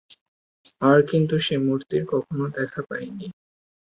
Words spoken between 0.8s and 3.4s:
আর কিন্তু সে মূর্তির কখনও দেখা পাইনি।